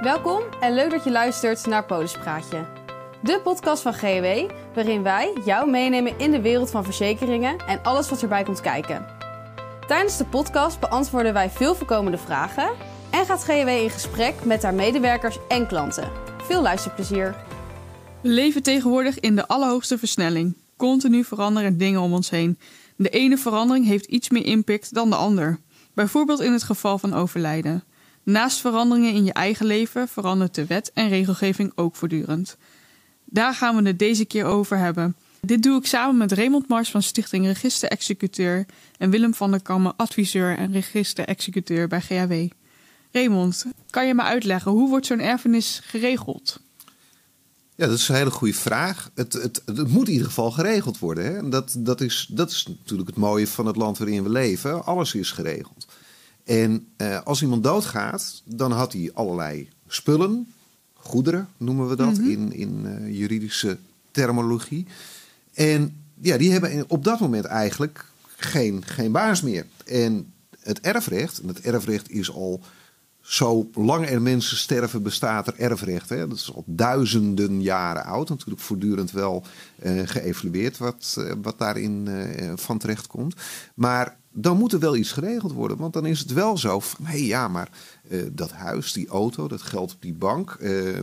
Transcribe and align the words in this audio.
Welkom 0.00 0.42
en 0.60 0.74
leuk 0.74 0.90
dat 0.90 1.04
je 1.04 1.10
luistert 1.10 1.66
naar 1.66 1.84
Polispraatje. 1.84 2.66
De 3.22 3.40
podcast 3.42 3.82
van 3.82 3.94
GW, 3.94 4.50
waarin 4.74 5.02
wij 5.02 5.32
jou 5.44 5.70
meenemen 5.70 6.18
in 6.18 6.30
de 6.30 6.40
wereld 6.40 6.70
van 6.70 6.84
verzekeringen 6.84 7.58
en 7.66 7.82
alles 7.82 8.08
wat 8.08 8.22
erbij 8.22 8.42
komt 8.42 8.60
kijken. 8.60 9.06
Tijdens 9.86 10.16
de 10.16 10.24
podcast 10.24 10.80
beantwoorden 10.80 11.32
wij 11.32 11.50
veel 11.50 11.74
voorkomende 11.74 12.18
vragen 12.18 12.70
en 13.10 13.26
gaat 13.26 13.44
GW 13.44 13.68
in 13.68 13.90
gesprek 13.90 14.44
met 14.44 14.62
haar 14.62 14.74
medewerkers 14.74 15.38
en 15.48 15.66
klanten. 15.66 16.10
Veel 16.42 16.62
luisterplezier. 16.62 17.36
We 18.20 18.28
leven 18.28 18.62
tegenwoordig 18.62 19.20
in 19.20 19.36
de 19.36 19.48
allerhoogste 19.48 19.98
versnelling. 19.98 20.56
Continu 20.76 21.24
veranderen 21.24 21.78
dingen 21.78 22.00
om 22.00 22.12
ons 22.12 22.30
heen. 22.30 22.58
De 22.96 23.08
ene 23.08 23.36
verandering 23.36 23.86
heeft 23.86 24.06
iets 24.06 24.30
meer 24.30 24.44
impact 24.46 24.94
dan 24.94 25.10
de 25.10 25.16
ander. 25.16 25.58
Bijvoorbeeld 25.94 26.40
in 26.40 26.52
het 26.52 26.62
geval 26.62 26.98
van 26.98 27.14
overlijden. 27.14 27.84
Naast 28.22 28.60
veranderingen 28.60 29.14
in 29.14 29.24
je 29.24 29.32
eigen 29.32 29.66
leven 29.66 30.08
verandert 30.08 30.54
de 30.54 30.66
wet 30.66 30.90
en 30.94 31.08
regelgeving 31.08 31.72
ook 31.74 31.96
voortdurend. 31.96 32.56
Daar 33.24 33.54
gaan 33.54 33.76
we 33.76 33.88
het 33.88 33.98
deze 33.98 34.24
keer 34.24 34.44
over 34.44 34.78
hebben. 34.78 35.16
Dit 35.40 35.62
doe 35.62 35.78
ik 35.78 35.86
samen 35.86 36.16
met 36.16 36.32
Raymond 36.32 36.68
Mars 36.68 36.90
van 36.90 37.02
Stichting 37.02 37.46
Register-Executeur 37.46 38.66
en 38.98 39.10
Willem 39.10 39.34
van 39.34 39.50
der 39.50 39.62
Kammen, 39.62 39.96
adviseur 39.96 40.56
en 40.56 40.72
register-executeur 40.72 41.88
bij 41.88 42.00
GAW. 42.00 42.48
Raymond, 43.12 43.64
kan 43.90 44.06
je 44.06 44.14
me 44.14 44.22
uitleggen 44.22 44.72
hoe 44.72 44.88
wordt 44.88 45.06
zo'n 45.06 45.20
erfenis 45.20 45.80
geregeld? 45.84 46.60
Ja, 47.74 47.86
dat 47.86 47.98
is 47.98 48.08
een 48.08 48.14
hele 48.14 48.30
goede 48.30 48.54
vraag. 48.54 49.10
Het, 49.14 49.32
het, 49.32 49.62
het 49.64 49.88
moet 49.88 50.06
in 50.06 50.12
ieder 50.12 50.26
geval 50.26 50.50
geregeld 50.50 50.98
worden. 50.98 51.24
Hè? 51.24 51.48
Dat, 51.48 51.76
dat, 51.78 52.00
is, 52.00 52.28
dat 52.30 52.50
is 52.50 52.66
natuurlijk 52.66 53.08
het 53.08 53.18
mooie 53.18 53.46
van 53.46 53.66
het 53.66 53.76
land 53.76 53.98
waarin 53.98 54.22
we 54.22 54.28
leven. 54.28 54.84
Alles 54.84 55.14
is 55.14 55.30
geregeld. 55.30 55.86
En 56.50 56.86
eh, 56.96 57.22
als 57.22 57.42
iemand 57.42 57.62
doodgaat, 57.62 58.42
dan 58.44 58.72
had 58.72 58.92
hij 58.92 59.10
allerlei 59.14 59.68
spullen, 59.86 60.52
goederen 60.94 61.48
noemen 61.56 61.88
we 61.88 61.96
dat 61.96 62.18
in, 62.18 62.52
in 62.52 62.84
uh, 62.84 63.18
juridische 63.18 63.78
terminologie. 64.10 64.86
En 65.54 65.96
ja, 66.20 66.36
die 66.36 66.52
hebben 66.52 66.84
op 66.88 67.04
dat 67.04 67.20
moment 67.20 67.44
eigenlijk 67.44 68.04
geen, 68.36 68.84
geen 68.84 69.12
baas 69.12 69.42
meer. 69.42 69.66
En 69.84 70.32
het 70.60 70.80
erfrecht, 70.80 71.40
en 71.40 71.48
het 71.48 71.60
erfrecht 71.60 72.10
is 72.10 72.32
al 72.32 72.60
zolang 73.20 74.08
er 74.08 74.22
mensen 74.22 74.56
sterven, 74.56 75.02
bestaat 75.02 75.46
er 75.46 75.58
erfrecht. 75.58 76.08
Hè? 76.08 76.28
Dat 76.28 76.36
is 76.36 76.54
al 76.54 76.64
duizenden 76.66 77.62
jaren 77.62 78.04
oud. 78.04 78.28
Natuurlijk 78.28 78.60
voortdurend 78.60 79.10
wel 79.10 79.44
uh, 79.82 80.02
geëvalueerd 80.04 80.78
wat, 80.78 81.16
uh, 81.18 81.32
wat 81.42 81.58
daarin 81.58 82.06
uh, 82.08 82.52
van 82.54 82.78
terecht 82.78 83.06
komt. 83.06 83.34
Maar 83.74 84.18
dan 84.32 84.56
moet 84.56 84.72
er 84.72 84.78
wel 84.78 84.96
iets 84.96 85.12
geregeld 85.12 85.52
worden. 85.52 85.76
Want 85.76 85.92
dan 85.92 86.06
is 86.06 86.18
het 86.18 86.32
wel 86.32 86.58
zo 86.58 86.80
van, 86.80 87.04
hé 87.04 87.10
hey, 87.12 87.26
ja, 87.26 87.48
maar 87.48 87.68
dat 88.32 88.52
huis, 88.52 88.92
die 88.92 89.08
auto, 89.08 89.48
dat 89.48 89.62
geld 89.62 89.92
op 89.92 90.02
die 90.02 90.14
bank, 90.14 90.58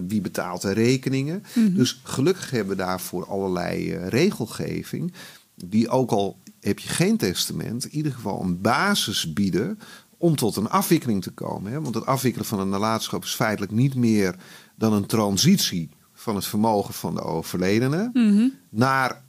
wie 0.07 0.21
betaalt 0.21 0.61
de 0.61 0.71
rekeningen? 0.71 1.43
Mm 1.53 1.65
-hmm. 1.65 1.75
Dus 1.75 1.99
gelukkig 2.03 2.49
hebben 2.49 2.77
we 2.77 2.83
daarvoor 2.83 3.25
allerlei 3.25 3.95
regelgeving, 3.95 5.13
die 5.55 5.89
ook 5.89 6.11
al 6.11 6.37
heb 6.59 6.79
je 6.79 6.89
geen 6.89 7.17
testament, 7.17 7.85
in 7.85 7.95
ieder 7.95 8.11
geval 8.11 8.41
een 8.41 8.61
basis 8.61 9.33
bieden 9.33 9.79
om 10.17 10.35
tot 10.35 10.55
een 10.55 10.69
afwikkeling 10.69 11.23
te 11.23 11.31
komen. 11.31 11.71
Hè? 11.71 11.81
Want 11.81 11.95
het 11.95 12.05
afwikkelen 12.05 12.47
van 12.47 12.59
een 12.59 12.69
nalatenschap 12.69 13.23
is 13.23 13.35
feitelijk 13.35 13.71
niet 13.71 13.95
meer 13.95 14.35
dan 14.75 14.93
een 14.93 15.05
transitie 15.05 15.89
van 16.13 16.35
het 16.35 16.45
vermogen 16.45 16.93
van 16.93 17.15
de 17.15 17.21
overledene 17.21 18.09
mm 18.13 18.37
-hmm. 18.37 18.53
naar 18.69 19.23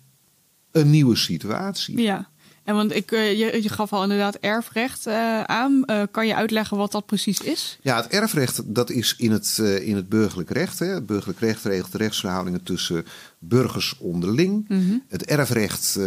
een 0.71 0.91
nieuwe 0.91 1.17
situatie. 1.17 2.01
Ja. 2.01 2.29
En 2.69 2.75
want 2.75 2.95
ik, 2.95 3.11
je, 3.11 3.59
je 3.63 3.69
gaf 3.69 3.93
al 3.93 4.03
inderdaad 4.03 4.35
erfrecht 4.35 5.07
uh, 5.07 5.43
aan. 5.43 5.83
Uh, 5.87 6.03
kan 6.11 6.27
je 6.27 6.35
uitleggen 6.35 6.77
wat 6.77 6.93
dat 6.93 7.07
precies 7.07 7.41
is? 7.41 7.79
Ja, 7.83 7.97
het 7.97 8.07
erfrecht 8.07 8.75
dat 8.75 8.91
is 8.91 9.15
in 9.19 9.31
het, 9.31 9.59
uh, 9.61 9.87
in 9.87 9.97
het 9.97 10.09
burgerlijk 10.09 10.51
recht. 10.51 10.79
Hè. 10.79 10.87
Het 10.87 11.07
burgerlijk 11.07 11.41
recht 11.41 11.65
regelt 11.65 11.93
de 11.93 11.99
rechtsverhoudingen 11.99 12.63
tussen 12.63 13.05
burgers 13.39 13.97
onderling. 13.99 14.69
Mm 14.69 14.89
-hmm. 14.89 15.03
Het 15.09 15.25
erfrecht 15.25 15.99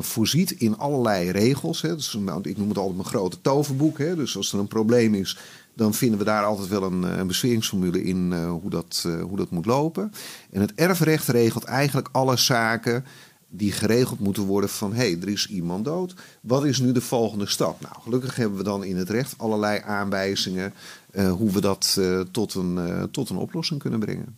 voorziet 0.00 0.50
in 0.50 0.78
allerlei 0.78 1.30
regels. 1.30 1.82
Hè. 1.82 1.96
Dus, 1.96 2.14
ik 2.42 2.56
noem 2.56 2.68
het 2.68 2.78
altijd 2.78 2.96
mijn 2.96 3.08
grote 3.08 3.40
toverboek. 3.40 3.98
Hè. 3.98 4.16
Dus 4.16 4.36
als 4.36 4.52
er 4.52 4.58
een 4.58 4.68
probleem 4.68 5.14
is, 5.14 5.38
dan 5.74 5.94
vinden 5.94 6.18
we 6.18 6.24
daar 6.24 6.44
altijd 6.44 6.68
wel 6.68 6.82
een, 6.82 7.02
een 7.02 8.04
in 8.04 8.32
hoe, 8.32 8.70
dat, 8.70 9.08
hoe 9.22 9.36
dat 9.36 9.50
moet 9.50 9.66
lopen. 9.66 10.12
En 10.50 10.60
het 10.60 10.72
erfrecht 10.74 11.28
regelt 11.28 11.64
eigenlijk 11.64 12.08
alle 12.12 12.36
zaken 12.36 13.04
die 13.50 13.72
geregeld 13.72 14.18
moeten 14.18 14.42
worden 14.42 14.70
van 14.70 14.92
hé, 14.92 15.10
hey, 15.10 15.18
er 15.20 15.28
is 15.28 15.48
iemand 15.48 15.84
dood. 15.84 16.14
Wat 16.40 16.64
is 16.64 16.78
nu 16.78 16.92
de 16.92 17.00
volgende 17.00 17.46
stap? 17.46 17.80
Nou, 17.80 17.94
gelukkig 18.02 18.36
hebben 18.36 18.58
we 18.58 18.64
dan 18.64 18.84
in 18.84 18.96
het 18.96 19.10
recht 19.10 19.34
allerlei 19.36 19.80
aanwijzingen 19.84 20.72
uh, 21.12 21.32
hoe 21.32 21.50
we 21.50 21.60
dat 21.60 21.96
uh, 21.98 22.20
tot, 22.30 22.54
een, 22.54 22.74
uh, 22.76 23.02
tot 23.02 23.30
een 23.30 23.36
oplossing 23.36 23.80
kunnen 23.80 23.98
brengen. 23.98 24.36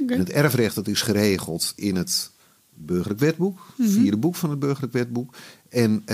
Okay. 0.00 0.16
En 0.16 0.18
het 0.18 0.30
erfrecht 0.30 0.74
dat 0.74 0.88
is 0.88 1.02
geregeld 1.02 1.72
in 1.76 1.96
het 1.96 2.30
burgerlijk 2.74 3.20
wetboek, 3.20 3.58
mm 3.76 3.86
-hmm. 3.86 3.94
vierde 3.94 4.16
boek 4.16 4.34
van 4.36 4.50
het 4.50 4.58
burgerlijk 4.58 4.92
wetboek. 4.92 5.34
En 5.68 6.04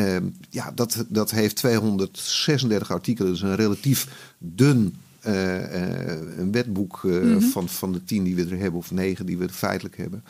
ja, 0.50 0.72
dat, 0.75 1.05
dat 1.09 1.31
heeft 1.31 1.56
236 1.56 2.91
artikelen, 2.91 3.31
dus 3.31 3.43
een 3.43 3.56
relatief 3.56 4.09
dun 4.39 4.97
een 5.21 6.53
wetboek 6.53 7.03
mm 7.03 7.10
-hmm. 7.10 7.41
van, 7.41 7.69
van 7.69 7.93
de 7.93 8.05
tien 8.05 8.25
die 8.25 8.34
we 8.34 8.44
er 8.44 8.59
hebben, 8.59 8.81
of 8.81 8.91
negen 8.91 9.27
die 9.27 9.39
we 9.39 9.44
er 9.44 9.50
feitelijk 9.50 9.97
hebben. 9.97 10.25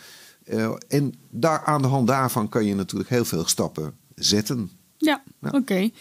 Uh, 0.52 0.72
en 0.88 1.14
daar, 1.30 1.64
aan 1.64 1.82
de 1.82 1.88
hand 1.88 2.06
daarvan 2.06 2.48
kan 2.48 2.64
je 2.64 2.74
natuurlijk 2.74 3.10
heel 3.10 3.24
veel 3.24 3.46
stappen 3.46 3.92
zetten. 4.14 4.70
Ja, 4.96 5.22
ja. 5.40 5.48
oké. 5.48 5.56
Okay. 5.56 5.92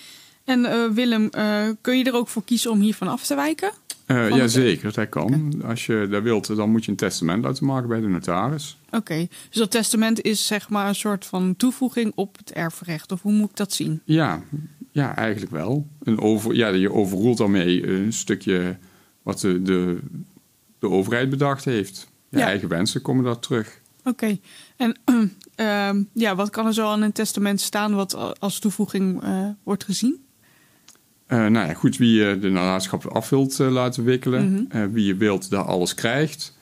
En 0.44 0.60
uh, 0.60 0.90
Willem, 0.92 1.30
uh, 1.38 1.70
kun 1.82 1.98
je 1.98 2.04
er 2.04 2.14
ook 2.14 2.28
voor 2.28 2.44
kiezen 2.44 2.72
om 2.72 2.80
hiervan 2.80 3.08
af 3.08 3.26
te 3.26 3.36
wijken? 3.36 3.72
ja, 4.08 4.48
zeker. 4.48 4.94
Dat 4.94 5.10
kan. 5.10 5.54
Okay. 5.54 5.70
Als 5.70 5.86
je 5.86 6.08
dat 6.10 6.24
wilt, 6.24 6.56
dan 6.56 6.70
moet 6.70 6.86
je 6.86 6.92
een 6.92 6.98
testament 6.98 7.44
laten 7.44 7.66
maken 7.66 7.90
bij 7.90 8.00
de 8.00 8.08
notaris. 8.08 8.78
Oké, 8.86 8.98
okay. 8.98 9.30
dus 9.50 9.58
dat 9.58 9.72
testament 9.72 10.22
is 10.22 10.48
zeg 10.48 10.70
maar 10.70 10.88
een 10.88 10.96
soort 10.96 11.26
van 11.26 11.56
toevoeging 11.56 12.12
op 12.16 12.38
het 12.38 12.52
erfrecht. 12.52 13.12
Of 13.12 13.22
hoe 13.22 13.32
moet 13.32 13.50
ik 13.50 13.56
dat 13.56 13.74
zien? 13.74 14.02
Ja, 14.04 14.42
ja 14.92 15.16
eigenlijk 15.16 15.52
wel. 15.52 15.88
Een 16.04 16.20
over, 16.20 16.56
ja, 16.56 16.68
je 16.68 16.94
overroelt 16.94 17.38
daarmee 17.38 17.88
een 17.88 18.14
stukje 18.14 18.78
wat 19.22 19.40
de, 19.40 19.62
de, 19.62 20.00
de 20.80 20.90
overheid 20.90 21.30
bedacht 21.30 21.66
heeft. 21.66 22.08
Je 22.30 22.38
ja. 22.38 22.46
eigen 22.46 22.70
wensen 22.70 23.02
komen 23.02 23.24
daar 23.24 23.40
terug. 23.40 23.80
Oké, 24.10 24.26
okay. 24.26 24.42
en 24.78 24.98
uh, 25.56 26.04
ja, 26.24 26.36
wat 26.36 26.50
kan 26.50 26.66
er 26.66 26.74
zo 26.74 26.88
aan 26.88 27.02
een 27.02 27.12
testament 27.12 27.62
staan 27.62 27.96
wat 27.96 28.40
als 28.40 28.60
toevoeging 28.60 29.24
uh, 29.24 29.50
wordt 29.64 29.84
gezien? 29.84 30.24
Uh, 31.28 31.38
nou 31.38 31.68
ja, 31.68 31.74
goed, 31.74 31.98
wie 31.98 32.14
je 32.14 32.40
de 32.40 32.50
nalatenschap 32.50 33.06
af 33.06 33.30
wilt 33.30 33.58
laten 33.58 34.04
wikkelen, 34.04 34.50
mm 34.50 34.68
-hmm. 34.70 34.92
wie 34.92 35.06
je 35.06 35.16
wilt 35.16 35.50
dat 35.50 35.66
alles 35.66 35.94
krijgt. 35.94 36.58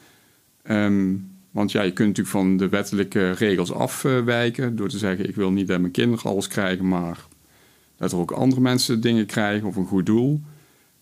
Um, 0.69 1.35
want 1.51 1.71
ja, 1.71 1.81
je 1.81 1.93
kunt 1.93 2.07
natuurlijk 2.07 2.35
van 2.37 2.57
de 2.57 2.69
wettelijke 2.69 3.31
regels 3.31 3.71
afwijken 3.71 4.75
door 4.75 4.89
te 4.89 4.97
zeggen: 4.97 5.27
ik 5.27 5.35
wil 5.35 5.51
niet 5.51 5.67
dat 5.67 5.79
mijn 5.79 5.91
kinderen 5.91 6.31
alles 6.31 6.47
krijgen, 6.47 6.87
maar 6.87 7.25
dat 7.97 8.11
er 8.11 8.17
ook 8.17 8.31
andere 8.31 8.61
mensen 8.61 9.01
dingen 9.01 9.25
krijgen 9.25 9.67
of 9.67 9.75
een 9.75 9.85
goed 9.85 10.05
doel. 10.05 10.41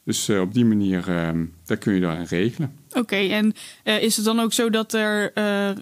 Dus 0.06 0.30
uh, 0.30 0.42
op 0.42 0.54
die 0.54 0.66
manier, 0.66 1.10
uh, 1.10 1.30
daar 1.66 1.78
kun 1.78 1.94
je 1.94 2.00
daarin 2.00 2.26
regelen. 2.26 2.74
Oké, 2.90 3.00
okay, 3.00 3.32
en 3.32 3.54
uh, 3.84 4.02
is 4.02 4.16
het 4.16 4.26
dan 4.26 4.40
ook 4.40 4.54
zo 4.54 4.70
dat 4.70 4.94
er 4.94 5.32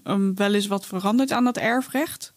um, 0.08 0.36
wel 0.36 0.54
eens 0.54 0.68
wat 0.68 0.86
verandert 0.86 1.32
aan 1.32 1.44
dat 1.44 1.58
erfrecht? 1.58 2.34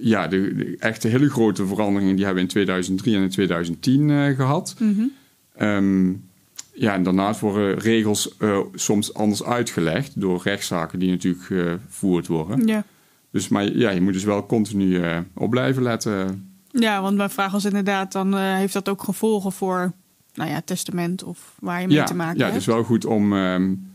ja, 0.00 0.26
de, 0.28 0.54
de, 0.54 0.76
echte 0.78 1.08
hele 1.08 1.30
grote 1.30 1.66
veranderingen 1.66 2.16
die 2.16 2.24
hebben 2.24 2.42
we 2.42 2.48
in 2.48 2.54
2003 2.54 3.16
en 3.16 3.22
in 3.22 3.30
2010 3.30 4.34
gehad. 4.34 4.74
Mm 4.78 4.94
-hmm. 4.94 5.66
um, 5.66 6.28
ja, 6.72 6.94
en 6.94 7.02
daarnaast 7.02 7.40
worden 7.40 7.78
regels 7.78 8.36
soms 8.74 9.14
anders 9.14 9.44
uitgelegd 9.44 10.20
door 10.20 10.40
rechtszaken 10.44 10.98
die 10.98 11.10
natuurlijk 11.10 11.44
gevoerd 11.44 12.26
worden. 12.26 12.66
Ja. 12.66 12.84
Dus 13.30 13.48
maar 13.48 13.76
ja, 13.76 13.90
je 13.90 14.00
moet 14.00 14.12
dus 14.12 14.24
wel 14.24 14.46
continu 14.46 15.00
op 15.34 15.50
blijven 15.50 15.82
letten. 15.82 16.50
Ja, 16.70 17.02
want 17.02 17.16
mijn 17.16 17.30
vraag 17.30 17.52
was 17.52 17.64
inderdaad, 17.64 18.12
dan 18.12 18.36
heeft 18.36 18.72
dat 18.72 18.88
ook 18.88 19.02
gevolgen 19.02 19.52
voor 19.52 19.92
nou 20.34 20.50
ja, 20.50 20.62
testament 20.64 21.22
of 21.22 21.56
waar 21.60 21.80
je 21.80 21.86
mee 21.86 21.96
ja, 21.96 22.04
te 22.04 22.14
maken 22.14 22.38
ja, 22.38 22.44
hebt. 22.44 22.52
Ja, 22.52 22.58
het 22.58 22.68
is 22.68 22.74
wel 22.74 22.84
goed 22.84 23.04
om, 23.04 23.32
um, 23.32 23.92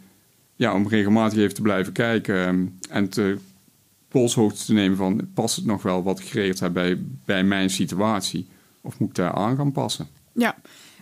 ja, 0.56 0.74
om 0.74 0.88
regelmatig 0.88 1.40
even 1.40 1.56
te 1.56 1.62
blijven 1.62 1.94
kijken 1.94 2.48
um, 2.48 2.78
en 2.90 3.10
te 3.10 3.38
polshoogte 4.08 4.66
te 4.66 4.74
nemen 4.74 4.98
van 4.98 5.28
past 5.34 5.56
het 5.56 5.66
nog 5.66 5.82
wel 5.82 6.04
wat 6.04 6.20
ik 6.20 6.26
geregeld 6.26 6.60
heb 6.60 6.74
bij, 6.74 7.02
bij 7.26 7.44
mijn 7.44 7.70
situatie 7.70 8.48
of 8.82 9.00
moet 9.00 9.10
ik 9.10 9.16
daar 9.16 9.34
aan 9.34 9.56
gaan 9.56 9.72
passen? 9.72 10.08
Ja, 10.34 10.56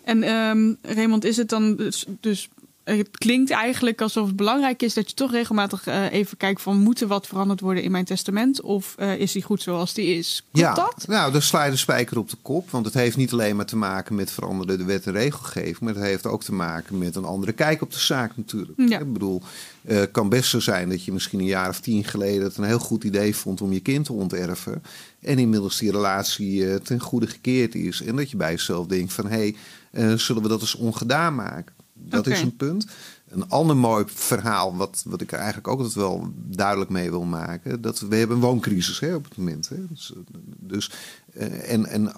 en 0.04 0.30
um, 0.30 0.78
Raymond, 0.82 1.24
is 1.24 1.38
het 1.38 1.50
dan 1.50 1.76
dus, 1.76 2.06
dus 2.20 2.50
het 2.84 3.18
klinkt 3.18 3.52
eigenlijk 3.52 4.02
alsof 4.02 4.28
het 4.28 4.36
belangrijk 4.36 4.82
is 4.82 4.94
dat 4.94 5.10
je 5.10 5.16
toch 5.16 5.32
regelmatig 5.32 5.88
uh, 5.88 6.12
even 6.12 6.38
kijkt 6.38 6.62
van 6.62 6.78
moet 6.78 7.02
er 7.02 7.08
wat 7.08 7.28
veranderd 7.28 7.60
worden 7.60 7.84
in 7.84 7.92
mijn 7.92 8.06
testament 8.06 8.62
of 8.62 8.96
uh, 9.00 9.20
is 9.20 9.32
die 9.32 9.42
goed 9.42 9.62
zoals 9.62 9.94
die 9.94 10.18
is? 10.18 10.44
Ja, 10.52 10.74
dat? 10.74 11.06
nou, 11.08 11.32
daar 11.32 11.42
sla 11.42 11.64
je 11.64 11.72
de 11.72 11.78
spijker 11.78 12.18
op 12.18 12.30
de 12.30 12.38
kop, 12.42 12.70
want 12.70 12.86
het 12.86 12.94
heeft 12.94 13.18
niet 13.18 13.32
alleen 13.32 13.56
maar 13.56 13.66
te 13.66 13.76
maken 13.76 14.16
met 14.16 14.32
veranderde 14.32 14.78
de 14.78 14.84
wet 14.84 15.06
en 15.06 15.12
regelgeving, 15.12 15.80
maar 15.80 15.94
het 15.94 16.04
heeft 16.04 16.26
ook 16.26 16.44
te 16.44 16.54
maken 16.54 16.98
met 16.98 17.16
een 17.16 17.26
andere 17.26 17.52
kijk 17.52 17.82
op 17.82 17.92
de 17.92 18.00
zaak 18.00 18.38
natuurlijk. 18.38 18.90
Ja. 18.90 19.00
Ik 19.00 19.14
bedoel, 19.14 19.42
het 19.82 19.98
uh, 19.98 20.04
kan 20.12 20.30
best 20.30 20.50
zo 20.50 20.60
zijn 20.60 20.90
dat 20.90 21.04
je 21.04 21.12
misschien 21.12 21.40
een 21.40 21.46
jaar 21.46 21.70
of 21.70 21.80
tien 21.80 22.04
geleden 22.04 22.44
het 22.44 22.58
een 22.58 22.64
heel 22.64 22.80
goed 22.80 23.04
idee 23.04 23.36
vond 23.36 23.62
om 23.62 23.74
je 23.74 23.80
kind 23.80 24.06
te 24.06 24.14
onterven 24.14 24.84
en 25.20 25.40
inmiddels 25.40 25.78
die 25.78 25.92
relatie 25.92 26.82
ten 26.82 27.00
goede 27.00 27.28
gekeerd 27.28 27.76
is 27.76 28.02
en 28.02 28.16
dat 28.16 28.32
je 28.32 28.38
bij 28.38 28.52
jezelf 28.52 28.88
denkt 28.88 29.14
van 29.14 29.28
hé, 29.28 29.54
hey, 29.92 30.18
zullen 30.18 30.42
we 30.42 30.48
dat 30.48 30.62
eens 30.62 30.76
ongedaan 30.76 31.36
maken? 31.36 31.83
Dat 31.94 32.28
is 32.28 32.42
een 32.42 32.56
punt. 32.56 32.88
Een 33.28 33.50
ander 33.50 33.78
mooi 33.78 34.04
verhaal, 34.08 34.76
wat, 34.76 35.04
wat 35.06 35.22
ik 35.22 35.32
er 35.32 35.38
eigenlijk 35.38 35.68
ook 35.68 35.78
altijd 35.78 35.96
wel 35.96 36.34
duidelijk 36.36 36.90
mee 36.90 37.10
wil 37.10 37.24
maken. 37.24 37.82
Dat 37.82 38.00
we 38.00 38.16
hebben 38.16 38.36
een 38.36 38.44
wooncrisis 38.44 39.00
hè, 39.00 39.16
op 39.16 39.24
het 39.24 39.38
moment. 39.38 39.70
Hè. 39.70 39.88
Dus, 39.88 40.14
dus, 40.60 40.92
eh, 41.34 41.72
en, 41.72 41.86
en 41.86 42.14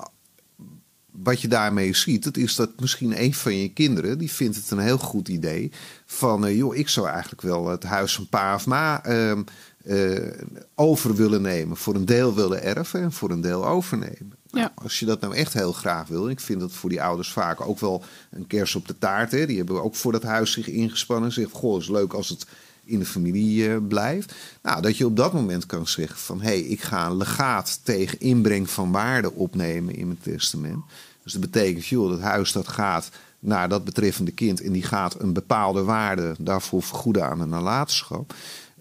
wat 1.11 1.41
je 1.41 1.47
daarmee 1.47 1.95
ziet, 1.95 2.23
dat 2.23 2.37
is 2.37 2.55
dat 2.55 2.79
misschien 2.79 3.21
een 3.21 3.33
van 3.33 3.57
je 3.57 3.73
kinderen, 3.73 4.17
die 4.17 4.31
vindt 4.31 4.55
het 4.55 4.71
een 4.71 4.79
heel 4.79 4.97
goed 4.97 5.27
idee. 5.27 5.71
Van, 6.05 6.45
eh, 6.45 6.57
joh, 6.57 6.75
ik 6.75 6.89
zou 6.89 7.07
eigenlijk 7.07 7.41
wel 7.41 7.67
het 7.67 7.83
huis 7.83 8.15
van 8.15 8.27
pa 8.27 8.55
of 8.55 8.65
ma 8.65 9.03
ehm, 9.03 9.41
eh, 9.83 10.31
over 10.75 11.15
willen 11.15 11.41
nemen. 11.41 11.77
Voor 11.77 11.95
een 11.95 12.05
deel 12.05 12.35
willen 12.35 12.63
erven 12.63 13.01
en 13.01 13.11
voor 13.11 13.29
een 13.29 13.41
deel 13.41 13.67
overnemen. 13.67 14.33
Nou, 14.55 14.67
Ja. 14.67 14.83
Als 14.83 14.99
je 14.99 15.05
dat 15.05 15.21
nou 15.21 15.35
echt 15.35 15.53
heel 15.53 15.71
graag 15.71 16.07
wil, 16.07 16.25
en 16.25 16.31
ik 16.31 16.39
vind 16.39 16.59
dat 16.59 16.71
voor 16.71 16.89
die 16.89 17.01
ouders 17.01 17.31
vaak 17.31 17.61
ook 17.61 17.79
wel 17.79 18.03
een 18.29 18.47
kers 18.47 18.75
op 18.75 18.87
de 18.87 18.97
taart. 18.97 19.31
Hè. 19.31 19.45
Die 19.45 19.57
hebben 19.57 19.83
ook 19.83 19.95
voor 19.95 20.11
dat 20.11 20.23
huis 20.23 20.51
zich 20.51 20.67
ingespannen. 20.67 21.31
Zeggen, 21.31 21.55
goh, 21.55 21.81
is 21.81 21.89
leuk 21.89 22.13
als 22.13 22.29
het 22.29 22.45
in 22.83 22.99
de 22.99 23.05
familie 23.05 23.69
eh, 23.69 23.77
blijft. 23.87 24.33
Nou, 24.61 24.81
dat 24.81 24.97
je 24.97 25.05
op 25.05 25.17
dat 25.17 25.33
moment 25.33 25.65
kan 25.65 25.87
zeggen 25.87 26.19
van... 26.19 26.41
hé, 26.41 26.47
hey, 26.47 26.59
ik 26.59 26.81
ga 26.81 27.05
een 27.05 27.17
legaat 27.17 27.79
tegen 27.83 28.19
inbreng 28.19 28.69
van 28.69 28.91
waarde 28.91 29.31
opnemen 29.31 29.95
in 29.95 30.07
mijn 30.07 30.19
testament. 30.21 30.83
Dus 31.23 31.31
dat 31.31 31.41
betekent, 31.41 31.85
joh, 31.85 32.09
dat 32.09 32.19
huis 32.19 32.51
dat 32.51 32.67
gaat 32.67 33.09
naar 33.39 33.69
dat 33.69 33.85
betreffende 33.85 34.31
kind... 34.31 34.61
en 34.61 34.71
die 34.71 34.83
gaat 34.83 35.21
een 35.21 35.33
bepaalde 35.33 35.83
waarde 35.83 36.35
daarvoor 36.39 36.83
vergoeden 36.83 37.25
aan 37.25 37.39
een 37.39 37.49
nalatenschap. 37.49 38.33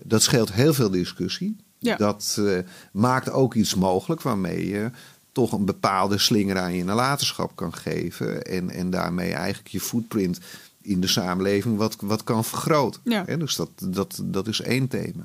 Dat 0.03 0.23
scheelt 0.23 0.53
heel 0.53 0.75
veel 0.75 0.91
discussie. 0.91 1.57
Ja. 1.79 1.97
Dat 1.97 2.37
eh, 2.39 2.59
maakt 2.93 3.31
ook 3.31 3.55
iets 3.55 3.75
mogelijk 3.75 4.23
waarmee 4.23 4.69
je 4.69 4.91
toch 5.35 5.53
een 5.53 5.65
bepaalde 5.65 6.19
slinger 6.19 6.59
aan 6.59 6.75
je 6.75 6.85
nalatenschap 6.85 7.57
kan 7.57 7.75
geven. 7.75 8.43
En, 8.43 8.71
en 8.71 8.91
daarmee 8.91 9.33
eigenlijk 9.33 9.69
je 9.69 9.81
footprint 9.81 10.39
in 10.83 11.01
de 11.01 11.07
samenleving 11.07 11.77
wat, 11.77 11.97
wat 12.01 12.25
kan 12.25 12.45
vergroten. 12.45 13.01
Ja. 13.05 13.23
Dus 13.25 13.57
dat, 13.57 13.71
dat, 13.85 14.21
dat 14.25 14.47
is 14.47 14.61
één 14.61 14.89
thema. 14.89 15.25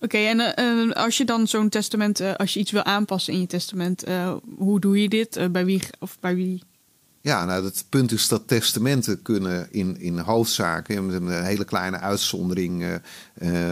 Oké, 0.00 0.16
en 0.16 0.40
eh, 0.40 0.90
als 1.02 1.16
je 1.16 1.24
dan 1.24 1.46
zo'n 1.46 1.68
testament, 1.68 2.20
eh, 2.20 2.34
als 2.34 2.54
je 2.54 2.60
iets 2.60 2.70
wil 2.70 2.84
aanpassen 2.84 3.32
in 3.32 3.40
je 3.40 3.46
testament, 3.46 4.02
eh, 4.02 4.34
hoe 4.56 4.80
doe 4.80 5.02
je 5.02 5.08
dit? 5.08 5.52
Bij 5.52 5.64
wie 5.64 5.82
of 5.98 6.16
bij 6.20 6.34
wie? 6.34 6.62
Ja, 7.20 7.44
nou, 7.44 7.64
het 7.64 7.84
punt 7.88 8.12
is 8.12 8.28
dat 8.28 8.48
testamenten 8.48 9.22
kunnen 9.22 9.68
in, 9.70 10.00
in 10.00 10.18
hoofdzaken, 10.18 11.06
met 11.06 11.14
een 11.14 11.44
hele 11.44 11.64
kleine 11.64 11.98
uitzondering 11.98 13.00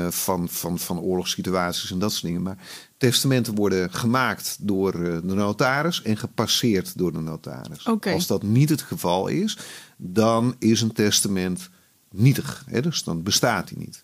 van, 0.09 0.49
van, 0.49 0.79
van 0.79 1.01
oorlogssituaties 1.01 1.91
en 1.91 1.99
dat 1.99 2.13
soort 2.13 2.25
dingen. 2.25 2.43
Maar 2.43 2.59
testamenten 3.01 3.55
worden 3.55 3.93
gemaakt 3.93 4.57
door 4.61 4.95
eh, 4.95 5.17
de 5.25 5.35
notaris 5.35 6.03
en 6.03 6.17
gepasseerd 6.17 6.99
door 6.99 7.13
de 7.13 7.21
notaris. 7.21 7.87
Als 8.15 8.27
dat 8.27 8.43
niet 8.43 8.69
het 8.69 8.83
geval 8.83 9.29
is, 9.29 9.59
dan 9.97 10.55
is 10.59 10.81
een 10.81 10.93
testament 10.93 11.71
nietig. 12.11 12.65
Hè? 12.67 12.83
Dus 12.83 13.03
dan 13.03 13.23
bestaat 13.23 13.69
hij 13.69 13.79
niet. 13.79 14.03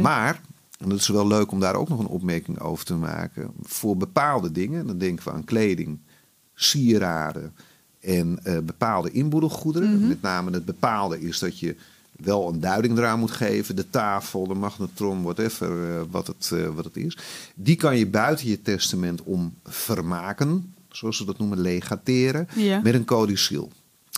Maar, 0.00 0.40
en 0.78 0.88
dat 0.88 0.98
is 0.98 1.08
wel 1.08 1.26
leuk 1.26 1.50
om 1.52 1.60
daar 1.60 1.74
ook 1.74 1.88
nog 1.88 1.98
een 1.98 2.06
opmerking 2.06 2.60
over 2.60 2.84
te 2.84 2.94
maken. 2.94 3.50
Voor 3.62 3.96
bepaalde 3.96 4.52
dingen, 4.52 4.86
dan 4.86 4.98
denken 4.98 5.24
we 5.24 5.32
aan 5.32 5.44
kleding, 5.44 6.00
sieraden 6.54 7.54
en 8.00 8.38
eh, 8.42 8.58
bepaalde 8.58 9.10
inboedelgoederen. 9.10 10.08
Met 10.08 10.22
name 10.22 10.50
het 10.50 10.64
bepaalde 10.64 11.20
is 11.20 11.38
dat 11.38 11.58
je 11.58 11.76
wel 12.22 12.48
een 12.48 12.60
duiding 12.60 12.98
eraan 12.98 13.18
moet 13.18 13.30
geven. 13.30 13.76
De 13.76 13.90
tafel, 13.90 14.46
de 14.46 14.54
magnetron, 14.54 15.22
whatever 15.22 15.90
eh, 15.96 16.00
wat, 16.10 16.26
het, 16.26 16.50
eh, 16.54 16.66
wat 16.74 16.84
het 16.84 16.96
is. 16.96 17.18
Die 17.54 17.76
kan 17.76 17.96
je 17.96 18.06
buiten 18.06 18.48
je 18.48 18.62
testament 18.62 19.22
om 19.22 19.54
vermaken, 19.64 20.74
zoals 20.88 21.16
ze 21.16 21.24
dat 21.24 21.38
noemen, 21.38 21.60
legateren, 21.60 22.48
Ja. 22.54 22.80
met 22.80 22.94
een 22.94 23.04
codicil. 23.04 23.70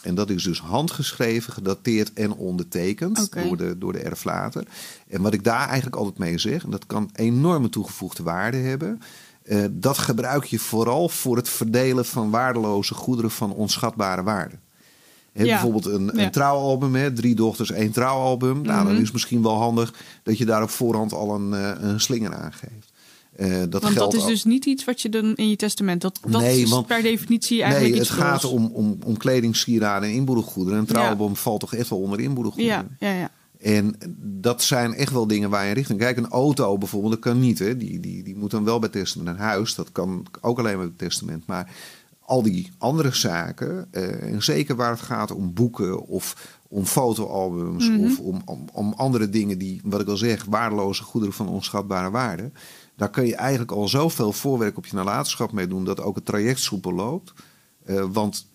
En 0.03 0.15
dat 0.15 0.31
is 0.31 0.43
dus 0.43 0.61
handgeschreven, 0.61 1.53
gedateerd 1.53 2.13
en 2.13 2.33
ondertekend 2.33 3.33
door, 3.33 3.57
de, 3.57 3.79
door 3.79 3.93
de 3.93 3.99
erflater. 3.99 4.65
En 5.09 5.23
wat 5.23 5.33
ik 5.33 5.45
daar 5.45 5.67
eigenlijk 5.67 5.97
altijd 5.97 6.19
mee 6.19 6.39
zeg, 6.39 6.65
en 6.65 6.71
dat 6.71 6.87
kan 6.87 7.11
enorme 7.15 7.69
toegevoegde 7.69 8.23
waarde 8.23 8.57
hebben. 8.57 9.01
eh, 9.43 9.65
dat 9.71 9.99
gebruik 9.99 10.45
je 10.45 10.59
vooral 10.59 11.09
voor 11.09 11.37
het 11.37 11.49
verdelen 11.49 12.05
van 12.05 12.31
waardeloze 12.31 12.95
goederen 12.95 13.31
van 13.31 13.53
onschatbare 13.53 14.23
waarde. 14.23 14.55
Hè, 15.33 15.45
Ja. 15.45 15.51
Bijvoorbeeld 15.51 15.87
een, 15.87 16.11
Ja. 16.15 16.25
een 16.25 16.31
trouwalbum, 16.31 16.95
hè, 16.95 17.13
drie 17.13 17.35
dochters, 17.35 17.71
één 17.71 17.91
trouwalbum. 17.93 18.63
Nou, 18.63 18.85
dan 18.87 18.95
is 18.97 19.03
het 19.03 19.13
misschien 19.13 19.43
wel 19.43 19.55
handig 19.59 19.95
dat 20.23 20.39
je 20.39 20.45
daar 20.45 20.63
op 20.63 20.71
voorhand 20.71 21.13
al 21.13 21.35
een, 21.35 21.55
eh, 21.55 21.71
een 21.81 22.01
slinger 22.01 22.35
aan 22.35 22.53
geeft. 22.53 22.91
Eh, 23.37 23.63
dat 23.69 23.83
want 23.83 23.95
dat 23.95 24.15
is 24.15 24.25
dus 24.25 24.45
niet 24.45 24.65
iets 24.65 24.85
wat 24.85 25.01
je 25.01 25.09
dan 25.09 25.35
in 25.35 25.49
je 25.49 25.57
testament. 25.57 26.01
Dat, 26.01 26.19
dat 26.29 26.41
Nee, 26.41 26.61
is 26.63 26.71
want- 26.71 26.87
per 26.87 27.03
definitie 27.03 27.63
eigenlijk 27.63 27.93
Nee, 27.93 28.01
iets 28.03 28.11
het 28.11 28.19
gaat 28.21 28.45
om, 28.45 28.71
om, 28.73 28.97
om 29.05 29.17
kleding, 29.17 29.57
sieraden 29.57 30.09
en 30.09 30.15
inboedelgoederen. 30.15 30.79
Een 30.79 30.87
trouwalbum 30.87 31.37
valt 31.37 31.61
toch 31.61 31.75
echt 31.75 31.89
wel 31.89 31.99
onder 31.99 32.21
inboedelgoederen. 32.21 32.97
Ja, 32.99 33.09
ja, 33.09 33.15
ja. 33.19 33.31
En 33.61 33.97
dat 34.19 34.63
zijn 34.63 34.95
echt 34.95 35.13
wel 35.13 35.27
dingen 35.27 35.51
waar 35.51 35.67
je 35.67 35.75
richting. 35.75 35.99
Kijk, 35.99 36.17
een 36.17 36.29
auto 36.29 36.79
bijvoorbeeld, 36.79 37.13
dat 37.13 37.23
kan 37.23 37.41
niet. 37.41 37.59
Hè. 37.59 37.77
Die, 37.77 38.01
die, 38.01 38.23
die 38.23 38.37
moet 38.37 38.51
dan 38.51 38.65
wel 38.65 38.79
bij 38.79 38.89
testament. 38.89 39.29
Een 39.37 39.43
huis, 39.43 39.75
dat 39.75 39.93
kan 39.93 40.27
ook 40.41 40.59
alleen 40.59 40.77
maar 40.77 40.87
bij 40.87 41.09
testament. 41.09 41.47
Maar 41.47 41.71
al 42.25 42.43
die 42.43 42.71
andere 42.79 43.15
zaken, 43.15 43.89
eh, 43.91 44.33
en 44.33 44.43
zeker 44.43 44.77
waar 44.77 44.91
het 44.91 45.01
gaat 45.01 45.31
om 45.31 45.53
boeken 45.53 46.07
of 46.07 46.59
om 46.69 46.85
fotoalbums 46.85 47.89
of 47.89 48.19
om, 48.19 48.43
om, 48.45 48.65
om 48.73 48.93
andere 48.97 49.29
dingen 49.29 49.59
die, 49.59 49.81
wat 49.85 50.01
ik 50.01 50.09
al 50.09 50.17
zeg, 50.17 50.45
waardeloze 50.45 51.03
goederen 51.03 51.35
van 51.35 51.49
onschatbare 51.49 52.11
waarde. 52.11 52.51
Daar 52.97 53.11
kun 53.11 53.27
je 53.27 53.37
eigenlijk 53.37 53.71
al 53.71 53.89
zoveel 53.89 54.33
voorwerk 54.33 54.77
op 54.77 54.87
je 54.87 54.97
nalatenschap 54.97 55.53
mee 55.53 55.67
doen 55.67 55.85
dat 55.85 56.01
ook 56.01 56.15
het 56.15 56.25
traject 56.25 56.61
soepel 56.61 56.93
loopt. 56.93 57.33
Eh, 57.85 58.05
want 58.13 58.47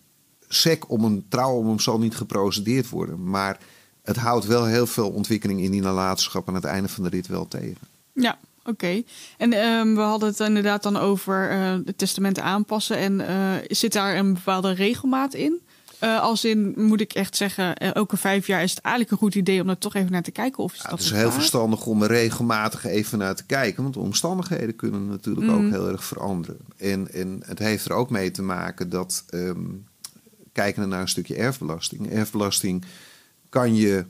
sec 0.48 0.90
om 0.90 1.04
een 1.04 1.24
trouwalbum 1.28 1.80
zal 1.80 1.98
niet 1.98 2.16
geprocedeerd 2.16 2.88
worden. 2.88 3.30
Maar 3.30 3.58
het 4.02 4.16
houdt 4.16 4.46
wel 4.46 4.64
heel 4.64 4.86
veel 4.86 5.10
ontwikkeling 5.10 5.60
in 5.60 5.70
die 5.70 5.82
nalatenschap 5.82 6.48
aan 6.48 6.54
het 6.54 6.64
einde 6.64 6.88
van 6.88 7.04
de 7.04 7.10
rit 7.10 7.26
wel 7.26 7.48
tegen. 7.48 7.86
Ja, 8.12 8.38
oké. 8.68 9.02
En 9.36 9.52
ehm, 9.52 9.94
we 9.94 10.00
hadden 10.00 10.28
het 10.28 10.40
inderdaad 10.40 10.82
dan 10.82 10.96
over 10.96 11.50
eh 11.50 11.72
het 11.84 11.98
testamenten 11.98 12.42
aanpassen. 12.42 12.96
En 12.96 13.20
eh, 13.28 13.52
zit 13.66 13.92
daar 13.92 14.16
een 14.16 14.34
bepaalde 14.34 14.72
regelmaat 14.72 15.34
in? 15.34 15.60
Eh, 15.98 16.20
als 16.20 16.44
in, 16.44 16.74
moet 16.76 17.00
ik 17.00 17.12
echt 17.12 17.36
zeggen, 17.36 17.76
elke 17.76 18.16
vijf 18.16 18.46
jaar 18.46 18.62
is 18.62 18.70
het 18.70 18.80
eigenlijk 18.80 19.12
een 19.12 19.18
goed 19.26 19.34
idee 19.34 19.62
om 19.62 19.68
er 19.68 19.78
toch 19.78 19.94
even 19.94 20.12
naar 20.12 20.22
te 20.22 20.30
kijken. 20.30 20.62
Of 20.64 20.72
is 20.72 20.78
Ja, 20.82 20.88
dat 20.88 20.98
het 20.98 21.08
is 21.08 21.14
heel 21.14 21.32
verstandig 21.32 21.86
om 21.86 22.02
er 22.02 22.08
regelmatig 22.08 22.84
even 22.84 23.18
naar 23.18 23.34
te 23.34 23.44
kijken. 23.46 23.82
Want 23.82 23.94
de 23.94 24.00
omstandigheden 24.00 24.76
kunnen 24.76 25.06
natuurlijk 25.06 25.50
ook 25.50 25.70
heel 25.70 25.88
erg 25.88 26.04
veranderen. 26.04 26.58
En, 26.76 27.12
en 27.12 27.42
het 27.46 27.58
heeft 27.58 27.84
er 27.84 27.92
ook 27.92 28.10
mee 28.10 28.30
te 28.30 28.42
maken 28.42 28.88
dat... 28.88 29.24
ehm 29.30 29.58
kijken 30.62 30.88
naar 30.88 31.00
een 31.00 31.08
stukje 31.08 31.36
erfbelasting. 31.36 32.10
Erfbelasting 32.10 32.84
kan 33.48 33.74
je... 33.74 34.04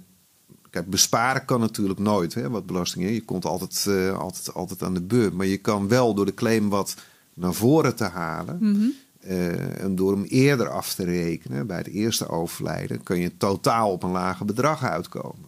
Kijk, 0.78 0.90
besparen 0.90 1.44
kan 1.44 1.60
natuurlijk 1.60 1.98
nooit, 1.98 2.34
hè, 2.34 2.50
wat 2.50 2.66
belasting 2.66 3.04
is. 3.04 3.14
Je 3.14 3.24
komt 3.24 3.44
altijd, 3.44 3.86
eh, 3.88 4.18
altijd, 4.18 4.54
altijd 4.54 4.82
aan 4.82 4.94
de 4.94 5.02
beurt. 5.02 5.32
Maar 5.34 5.46
je 5.46 5.56
kan 5.56 5.88
wel 5.88 6.14
door 6.14 6.26
de 6.26 6.34
claim 6.34 6.68
wat 6.68 6.94
naar 7.34 7.54
voren 7.54 7.96
te 7.96 8.04
halen... 8.04 8.56
Mhm. 8.60 8.86
eh, 9.20 9.82
en 9.82 9.94
door 9.94 10.12
hem 10.12 10.24
eerder 10.24 10.68
af 10.68 10.94
te 10.94 11.04
rekenen, 11.04 11.66
bij 11.66 11.76
het 11.76 11.86
eerste 11.86 12.28
overlijden, 12.28 13.02
kun 13.02 13.18
je 13.18 13.36
totaal 13.36 13.90
op 13.90 14.02
een 14.02 14.10
lager 14.10 14.46
bedrag 14.46 14.84
uitkomen. 14.84 15.46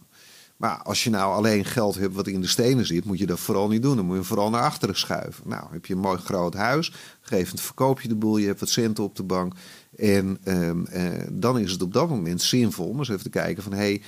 Maar 0.57 0.77
als 0.83 1.03
je 1.03 1.09
nou 1.09 1.33
alleen 1.33 1.65
geld 1.65 1.95
hebt 1.95 2.15
wat 2.15 2.27
in 2.27 2.41
de 2.41 2.47
stenen 2.47 2.85
zit, 2.85 3.05
moet 3.05 3.19
je 3.19 3.25
dat 3.25 3.39
vooral 3.39 3.67
niet 3.67 3.81
doen. 3.81 3.95
Dan 3.95 4.05
moet 4.05 4.13
je 4.13 4.19
hem 4.19 4.29
vooral 4.29 4.49
naar 4.49 4.61
achteren 4.61 4.97
schuiven. 4.97 5.43
Nou, 5.47 5.63
heb 5.71 5.85
je 5.85 5.93
een 5.93 5.99
mooi 5.99 6.17
groot 6.17 6.53
huis, 6.53 6.93
gevend 7.21 7.61
verkoop 7.61 8.01
je 8.01 8.07
de 8.07 8.15
boel, 8.15 8.37
je 8.37 8.47
hebt 8.47 8.59
wat 8.59 8.69
centen 8.69 9.03
op 9.03 9.15
de 9.15 9.23
bank. 9.23 9.53
En 9.97 10.37
ehm, 10.43 10.85
eh, 10.85 11.03
dan 11.31 11.59
is 11.59 11.71
het 11.71 11.81
op 11.81 11.93
dat 11.93 12.09
moment 12.09 12.41
zinvol 12.41 12.87
om 12.87 12.99
eens 12.99 13.09
even 13.09 13.23
te 13.23 13.29
kijken 13.29 13.63
van... 13.63 13.73
Hey, 13.73 14.01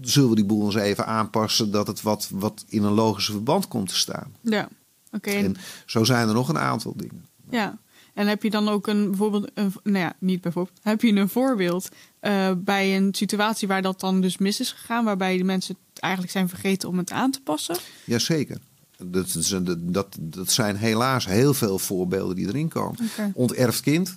zullen 0.00 0.28
we 0.28 0.34
die 0.34 0.44
boel 0.44 0.64
eens 0.66 0.74
even 0.74 1.06
aanpassen 1.06 1.70
dat 1.70 1.86
het 1.86 2.02
wat, 2.02 2.28
wat 2.32 2.64
in 2.68 2.82
een 2.82 2.92
logische 2.92 3.32
verband 3.32 3.68
komt 3.68 3.88
te 3.88 3.96
staan. 3.96 4.34
Ja, 4.40 4.68
oké. 5.10 5.30
en- 5.30 5.44
En 5.44 5.56
zo 5.86 6.04
zijn 6.04 6.28
er 6.28 6.34
nog 6.34 6.48
een 6.48 6.58
aantal 6.58 6.92
dingen. 6.96 7.24
Ja. 7.50 7.78
En 8.14 8.26
heb 8.26 8.42
je 8.42 8.50
dan 8.50 8.68
ook 8.68 8.86
een 8.86 9.08
bijvoorbeeld, 9.08 9.50
een, 9.54 9.72
nou 9.82 9.98
ja, 9.98 10.12
niet 10.18 10.40
bijvoorbeeld, 10.40 10.78
heb 10.82 11.02
je 11.02 11.12
een 11.12 11.28
voorbeeld 11.28 11.88
eh, 12.20 12.50
bij 12.58 12.96
een 12.96 13.14
situatie 13.14 13.68
waar 13.68 13.82
dat 13.82 14.00
dan 14.00 14.20
dus 14.20 14.38
mis 14.38 14.60
is 14.60 14.72
gegaan, 14.72 15.04
waarbij 15.04 15.36
de 15.36 15.44
mensen 15.44 15.76
eigenlijk 15.94 16.32
zijn 16.32 16.48
vergeten 16.48 16.88
om 16.88 16.98
het 16.98 17.10
aan 17.10 17.30
te 17.30 17.40
passen? 17.42 17.76
Jazeker. 18.04 18.58
Dat, 19.04 19.36
dat, 19.78 20.16
dat 20.20 20.50
zijn 20.52 20.76
helaas 20.76 21.26
heel 21.26 21.54
veel 21.54 21.78
voorbeelden 21.78 22.36
die 22.36 22.46
erin 22.46 22.68
komen. 22.68 22.98
Onterfd 23.34 23.80
kind, 23.80 24.16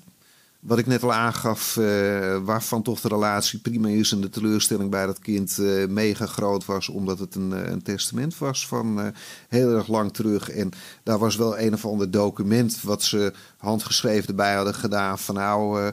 wat 0.59 0.77
ik 0.77 0.87
net 0.87 1.03
al 1.03 1.13
aangaf, 1.13 1.77
eh, 1.77 2.37
waarvan 2.43 2.81
toch 2.81 2.99
de 3.01 3.07
relatie 3.07 3.59
prima 3.59 3.87
is 3.87 4.11
en 4.11 4.21
de 4.21 4.29
teleurstelling 4.29 4.89
bij 4.89 5.05
dat 5.05 5.19
kind 5.19 5.59
eh, 5.59 5.87
mega 5.87 6.25
groot 6.25 6.65
was, 6.65 6.89
omdat 6.89 7.19
het 7.19 7.35
een, 7.35 7.53
eh, 7.53 7.71
een 7.71 7.81
testament 7.81 8.37
was 8.37 8.67
van 8.67 9.13
heel 9.47 9.75
erg 9.75 9.87
lang 9.87 10.13
terug. 10.13 10.49
En 10.49 10.71
daar 11.03 11.17
was 11.17 11.35
wel 11.35 11.59
een 11.59 11.73
of 11.73 11.85
ander 11.85 12.11
document 12.11 12.81
wat 12.81 13.03
ze 13.03 13.33
handgeschreven 13.57 14.27
erbij 14.27 14.55
hadden 14.55 14.75
gedaan 14.75 15.19
van 15.19 15.35
nou, 15.35 15.91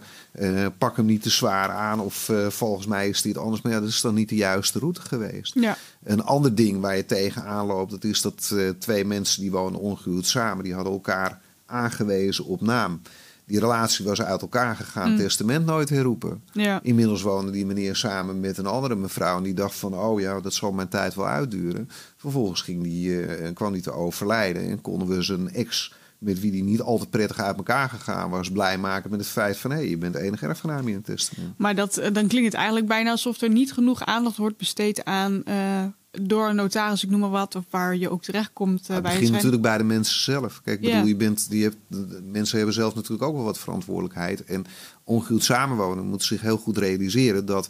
pak 0.78 0.96
hem 0.96 1.06
niet 1.06 1.22
te 1.22 1.30
zwaar 1.30 1.70
aan 1.70 2.00
of 2.00 2.30
volgens 2.48 2.86
mij 2.86 3.08
is 3.08 3.22
dit 3.22 3.38
anders. 3.38 3.62
Maar 3.62 3.72
ja, 3.72 3.80
dat 3.80 3.88
is 3.88 4.00
dan 4.00 4.14
niet 4.14 4.28
de 4.28 4.34
juiste 4.34 4.78
route 4.78 5.00
geweest. 5.00 5.54
Ja. 5.54 5.76
Een 6.04 6.22
ander 6.22 6.54
ding 6.54 6.80
waar 6.80 6.96
je 6.96 7.06
tegenaan 7.06 7.66
loopt, 7.66 7.90
dat 7.90 8.04
is 8.04 8.22
dat 8.22 8.54
twee 8.78 9.04
mensen 9.04 9.40
die 9.40 9.50
wonen 9.50 9.80
ongehuwd 9.80 10.26
samen, 10.26 10.64
die 10.64 10.74
hadden 10.74 10.92
elkaar 10.92 11.40
aangewezen 11.66 12.44
op 12.44 12.60
naam. 12.60 13.00
Die 13.46 13.60
relatie 13.60 14.04
was 14.04 14.22
uit 14.22 14.40
elkaar 14.40 14.76
gegaan, 14.76 15.16
testament 15.16 15.66
nooit 15.66 15.88
herroepen. 15.88 16.42
Ja. 16.52 16.80
Inmiddels 16.82 17.22
woonde 17.22 17.50
die 17.50 17.66
meneer 17.66 17.96
samen 17.96 18.40
met 18.40 18.58
een 18.58 18.66
andere 18.66 18.94
mevrouw. 18.94 19.36
En 19.36 19.42
die 19.42 19.54
dacht 19.54 19.74
van, 19.74 19.94
oh 19.94 20.20
ja, 20.20 20.40
dat 20.40 20.54
zal 20.54 20.72
mijn 20.72 20.88
tijd 20.88 21.14
wel 21.14 21.26
uitduren. 21.26 21.88
Vervolgens 22.16 22.62
ging 22.62 22.82
die, 22.82 23.24
eh, 23.26 23.54
kwam 23.54 23.72
hij 23.72 23.80
te 23.80 23.92
overlijden. 23.92 24.70
En 24.70 24.80
konden 24.80 25.08
we 25.08 25.22
zijn 25.22 25.52
ex, 25.52 25.94
met 26.18 26.40
wie 26.40 26.50
die 26.50 26.62
niet 26.62 26.80
al 26.80 26.98
te 26.98 27.08
prettig 27.08 27.38
uit 27.38 27.56
elkaar 27.56 27.88
gegaan 27.88 28.30
was... 28.30 28.50
blij 28.50 28.78
maken 28.78 29.10
met 29.10 29.20
het 29.20 29.28
feit 29.28 29.56
van, 29.56 29.70
hé, 29.70 29.76
hey, 29.76 29.88
je 29.88 29.98
bent 29.98 30.12
de 30.12 30.20
enige 30.20 30.46
erfgenaam 30.46 30.88
in 30.88 30.94
het 30.94 31.04
testament. 31.04 31.54
Maar 31.58 31.74
dat, 31.74 31.96
eh, 31.96 32.12
dan 32.12 32.26
klinkt 32.26 32.46
het 32.46 32.56
eigenlijk 32.56 32.86
bijna 32.86 33.10
alsof 33.10 33.40
er 33.40 33.50
niet 33.50 33.72
genoeg 33.72 34.04
aandacht 34.04 34.36
wordt 34.36 34.56
besteed 34.56 35.04
aan... 35.04 35.44
eh, 35.44 35.84
door 36.22 36.48
een 36.48 36.56
notaris, 36.56 37.04
ik 37.04 37.10
noem 37.10 37.20
maar 37.20 37.30
wat, 37.30 37.54
of 37.54 37.64
waar 37.70 37.96
je 37.96 38.10
ook 38.10 38.22
terechtkomt 38.22 38.80
uh, 38.80 38.86
het 38.86 38.88
bij 38.88 39.00
begint 39.02 39.20
zijn- 39.20 39.32
natuurlijk 39.32 39.62
bij 39.62 39.78
de 39.78 39.84
mensen 39.84 40.20
zelf. 40.22 40.60
Kijk, 40.64 40.78
ik 40.78 40.84
Ja. 40.86 40.90
bedoel, 40.90 41.06
je 41.08 41.16
bent, 41.16 41.50
die 41.50 41.62
hebt, 41.62 41.76
mensen 42.32 42.56
hebben 42.56 42.74
zelf 42.74 42.94
natuurlijk 42.94 43.22
ook 43.22 43.34
wel 43.34 43.44
wat 43.44 43.58
verantwoordelijkheid. 43.58 44.44
En 44.44 44.64
ongehuwd 45.04 45.44
samenwonen 45.44 46.06
moeten 46.06 46.26
zich 46.26 46.40
heel 46.40 46.56
goed 46.58 46.78
realiseren 46.78 47.46
dat 47.46 47.68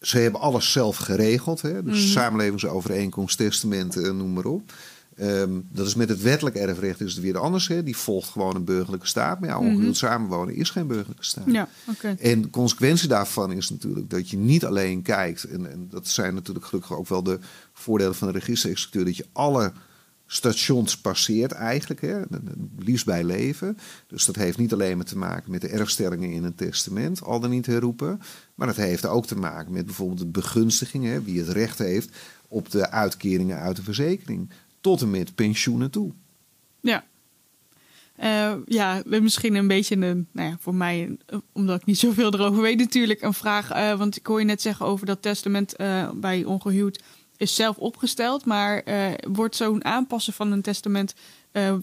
ze 0.00 0.18
hebben 0.18 0.40
alles 0.40 0.72
zelf 0.72 0.96
geregeld. 0.96 1.60
Hè? 1.60 1.82
Dus 1.82 1.98
Mhm. 2.02 2.08
samenlevingsovereenkomst, 2.12 3.36
testamenten, 3.36 4.04
en 4.04 4.16
noem 4.16 4.32
maar 4.32 4.44
op. 4.44 4.72
Ehm, 5.16 5.50
dat 5.70 5.86
is 5.86 5.94
met 5.94 6.08
het 6.08 6.22
wettelijk 6.22 6.56
erfrecht 6.56 7.00
is 7.00 7.12
het 7.12 7.22
weer 7.22 7.38
anders. 7.38 7.68
Hè? 7.68 7.82
Die 7.82 7.96
volgt 7.96 8.28
gewoon 8.28 8.56
een 8.56 8.64
burgerlijke 8.64 9.06
staat. 9.06 9.40
Maar 9.40 9.48
ja, 9.48 9.58
ongehuwd 9.58 9.96
samenwonen 9.96 10.54
is 10.54 10.70
geen 10.70 10.86
burgerlijke 10.86 11.24
staat. 11.24 11.46
Mhm. 11.46 11.54
Ja. 11.54 11.68
En 12.18 12.42
de 12.42 12.50
consequentie 12.50 13.08
daarvan 13.08 13.52
is 13.52 13.70
natuurlijk 13.70 14.10
dat 14.10 14.30
je 14.30 14.36
niet 14.36 14.64
alleen 14.64 15.02
kijkt, 15.02 15.44
en, 15.44 15.70
en 15.70 15.86
dat 15.90 16.08
zijn 16.08 16.34
natuurlijk 16.34 16.66
gelukkig 16.66 16.96
ook 16.96 17.08
wel 17.08 17.22
de 17.22 17.38
voordelen 17.72 18.14
van 18.14 18.32
de 18.32 18.38
registerexecuteur, 18.38 19.04
dat 19.04 19.16
je 19.16 19.26
alle 19.32 19.72
stations 20.26 20.98
passeert 20.98 21.52
eigenlijk, 21.52 22.00
hè, 22.00 22.20
liefst 22.78 23.06
bij 23.06 23.24
leven. 23.24 23.78
Dus 24.06 24.24
dat 24.24 24.36
heeft 24.36 24.58
niet 24.58 24.72
alleen 24.72 24.96
maar 24.96 25.06
te 25.06 25.18
maken 25.18 25.50
met 25.50 25.60
de 25.60 25.68
erfstellingen 25.68 26.30
in 26.30 26.44
een 26.44 26.54
testament, 26.54 27.22
al 27.22 27.40
dan 27.40 27.50
niet 27.50 27.66
herroepen, 27.66 28.20
maar 28.54 28.66
dat 28.66 28.76
heeft 28.76 29.06
ook 29.06 29.26
te 29.26 29.36
maken 29.36 29.72
met 29.72 29.86
bijvoorbeeld 29.86 30.18
de 30.18 30.26
begunstiging, 30.26 31.04
hè, 31.04 31.22
wie 31.22 31.38
het 31.38 31.48
recht 31.48 31.78
heeft 31.78 32.10
op 32.48 32.70
de 32.70 32.90
uitkeringen 32.90 33.58
uit 33.58 33.76
de 33.76 33.82
verzekering, 33.82 34.50
tot 34.82 35.00
en 35.02 35.10
met 35.10 35.34
pensioenen 35.34 35.90
toe. 35.90 36.10
Ja. 36.80 37.04
Eh, 38.16 38.52
ja, 38.66 39.02
misschien 39.04 39.54
een 39.54 39.66
beetje 39.68 39.96
een, 39.96 40.26
nou 40.32 40.48
ja, 40.48 40.56
voor 40.60 40.74
mij, 40.74 41.16
omdat 41.52 41.80
ik 41.80 41.86
niet 41.86 41.98
zoveel 41.98 42.34
erover 42.34 42.62
weet 42.62 42.78
natuurlijk, 42.78 43.22
een 43.22 43.34
vraag. 43.34 43.70
eh, 43.70 43.98
want 43.98 44.16
ik 44.16 44.26
hoor 44.26 44.38
je 44.38 44.44
net 44.44 44.62
zeggen 44.62 44.86
over 44.86 45.06
dat 45.06 45.22
testament 45.22 45.76
eh, 45.76 46.10
bij 46.14 46.44
ongehuwd 46.44 47.02
is 47.36 47.54
zelf 47.54 47.76
opgesteld. 47.76 48.44
Maar 48.44 48.82
wordt 49.28 49.56
zo'n 49.56 49.84
aanpassen 49.84 50.32
van 50.32 50.52
een 50.52 50.62
testament, 50.62 51.14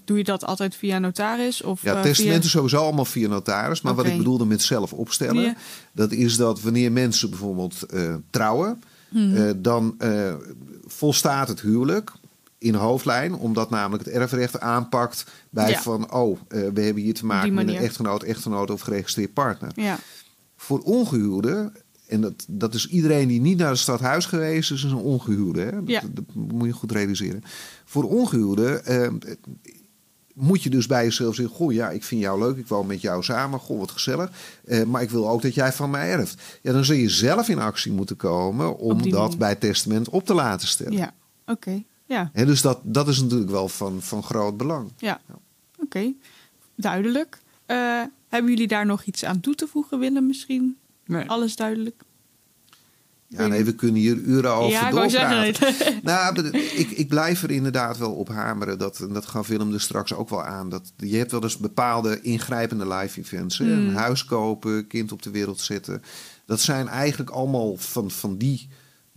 doe 0.06 0.18
je 0.18 0.24
dat 0.24 0.46
altijd 0.46 0.76
via 0.76 1.00
notaris? 1.00 1.62
Of, 1.62 1.84
Ja, 1.84 2.02
testamenten 2.02 2.42
via... 2.42 2.50
sowieso 2.50 2.78
allemaal 2.78 3.06
via 3.06 3.28
notaris. 3.28 3.82
Maar 3.82 3.96
wat 3.96 4.06
ik 4.06 4.18
bedoelde 4.18 4.46
met 4.46 4.62
zelf 4.62 4.94
opstellen, 4.94 5.42
Ja. 5.44 5.56
dat 5.92 6.12
is 6.12 6.38
dat 6.38 6.62
wanneer 6.62 6.92
mensen 6.92 7.30
bijvoorbeeld 7.30 7.86
trouwen, 8.30 8.82
eh, 9.14 9.50
dan 9.56 9.96
volstaat 10.86 11.48
het 11.48 11.62
huwelijk 11.62 12.12
in 12.60 12.74
hoofdlijn, 12.76 13.34
omdat 13.36 13.70
namelijk 13.70 14.06
het 14.06 14.14
erfrecht 14.14 14.60
aanpakt 14.60 15.26
bij 15.50 15.70
Ja. 15.70 15.82
van, 15.82 16.14
oh, 16.14 16.38
eh, 16.48 16.60
we 16.74 16.82
hebben 16.82 17.04
hier 17.04 17.14
te 17.14 17.26
maken 17.26 17.54
met 17.54 17.68
een 17.68 17.76
echtgenoot, 17.76 18.24
echtgenoot 18.24 18.72
of 18.72 18.82
geregistreerd 18.82 19.34
partner. 19.34 19.72
Ja, 19.76 20.00
Voor 20.56 20.80
ongehuwden, 20.80 21.74
en 22.08 22.22
dat, 22.22 22.46
dat 22.48 22.74
is 22.74 22.88
iedereen 22.88 23.28
die 23.28 23.42
niet 23.42 23.58
naar 23.58 23.70
het 23.70 23.78
stadhuis 23.78 24.26
geweest 24.26 24.72
is, 24.72 24.84
is 24.84 24.92
een 24.92 24.98
ongehuwde. 24.98 25.62
Hè? 25.62 25.72
Dat, 25.72 25.88
Ja. 25.88 26.02
dat 26.12 26.24
moet 26.34 26.68
je 26.68 26.74
goed 26.74 26.92
realiseren. 26.92 27.44
Voor 27.86 28.04
ongehuwden 28.04 28.86
eh, 28.86 29.08
moet 30.34 30.64
je 30.64 30.70
dus 30.70 30.86
bij 30.88 31.04
jezelf 31.04 31.36
zeggen: 31.36 31.56
Goh, 31.56 31.72
ja, 31.74 31.90
ik 31.90 32.04
vind 32.04 32.22
jou 32.22 32.40
leuk, 32.40 32.58
ik 32.58 32.68
woon 32.68 32.88
met 32.88 33.02
jou 33.02 33.24
samen, 33.24 33.60
goh, 33.60 33.80
wat 33.80 33.92
gezellig. 33.92 34.32
Eh, 34.66 34.84
maar 34.84 35.02
ik 35.02 35.10
wil 35.10 35.30
ook 35.30 35.42
dat 35.42 35.54
jij 35.54 35.74
van 35.74 35.90
mij 35.90 36.12
erft. 36.12 36.42
Ja, 36.62 36.72
dan 36.72 36.86
zul 36.86 36.96
je 36.96 37.10
zelf 37.10 37.50
in 37.50 37.60
actie 37.60 37.92
moeten 37.92 38.16
komen 38.16 38.78
om 38.78 39.10
dat 39.10 39.20
manier. 39.22 39.38
bij 39.38 39.50
het 39.50 39.60
testament 39.60 40.10
op 40.10 40.26
te 40.26 40.34
laten 40.34 40.68
stellen. 40.68 40.94
ja. 40.98 41.14
oké. 41.46 41.84
Ja, 42.10 42.30
Hè, 42.34 42.46
dus 42.46 42.62
dat, 42.62 42.80
dat 42.84 43.08
is 43.08 43.22
natuurlijk 43.22 43.52
wel 43.52 43.68
van, 43.68 44.02
van 44.02 44.24
groot 44.24 44.58
belang. 44.58 44.92
ja. 44.98 45.22
oké. 45.78 46.14
Duidelijk. 46.76 47.40
Eh, 47.66 48.02
hebben 48.30 48.52
jullie 48.52 48.68
daar 48.68 48.86
nog 48.86 49.04
iets 49.04 49.26
aan 49.26 49.40
toe 49.40 49.56
te 49.56 49.68
voegen, 49.68 50.00
Willem, 50.00 50.28
misschien? 50.28 50.78
Nee. 51.06 51.30
Alles 51.30 51.56
duidelijk? 51.56 52.04
Ja, 53.28 53.48
nee, 53.48 53.64
we 53.64 53.76
kunnen 53.76 54.02
hier 54.02 54.16
uren 54.16 54.52
over 54.52 54.72
ja, 54.72 54.88
ik 54.88 54.94
doorpraten. 54.94 55.76
Nou, 56.04 56.48
ik, 56.58 56.90
ik 56.90 57.08
blijf 57.08 57.44
er 57.44 57.52
inderdaad 57.52 57.98
wel 57.98 58.14
op 58.14 58.28
hameren. 58.28 58.80
Dat, 58.80 59.00
en 59.00 59.14
dat 59.14 59.26
gaf 59.26 59.48
Willem 59.48 59.74
er 59.74 59.82
straks 59.82 60.14
ook 60.14 60.30
wel 60.30 60.44
aan. 60.44 60.70
Dat, 60.70 60.94
je 60.98 61.18
hebt 61.18 61.32
wel 61.32 61.44
eens 61.44 61.58
bepaalde 61.58 62.22
ingrijpende 62.22 62.88
live 62.88 63.20
events. 63.20 63.58
Hè? 63.58 63.72
Een 63.72 63.96
huis 63.96 64.26
kopen, 64.26 64.88
kind 64.88 65.12
op 65.12 65.22
de 65.22 65.32
wereld 65.32 65.60
zetten. 65.60 66.04
Dat 66.46 66.60
zijn 66.60 66.88
eigenlijk 66.88 67.30
allemaal 67.30 67.78
van, 67.78 68.12
van 68.12 68.38
die 68.38 68.70